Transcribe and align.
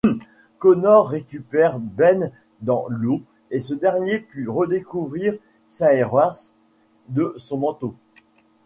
Conor 0.57 1.09
récupère 1.09 1.77
Ben 1.77 2.31
dans 2.61 2.87
l'eau 2.89 3.21
et 3.51 3.59
ce 3.59 3.75
dernier 3.75 4.17
peut 4.17 4.49
recouvrir 4.49 5.37
Saoirse 5.67 6.55
de 7.09 7.35
son 7.37 7.59
manteau. 7.59 7.93